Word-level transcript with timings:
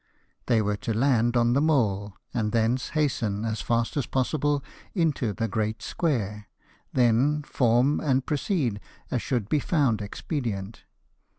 They 0.47 0.63
were 0.63 0.77
to 0.77 0.95
land 0.97 1.37
on 1.37 1.53
the 1.53 1.61
mole, 1.61 2.15
and 2.33 2.51
thence 2.51 2.89
hasten, 2.97 3.45
as 3.45 3.61
fast 3.61 3.95
as 3.95 4.07
possible, 4.07 4.63
into 4.95 5.31
the 5.31 5.47
great 5.47 5.83
square; 5.83 6.47
then 6.91 7.43
form, 7.43 7.99
and 7.99 8.25
proceed 8.25 8.79
as 9.11 9.21
should 9.21 9.47
be 9.47 9.59
found 9.59 10.01
expedient. 10.01 10.85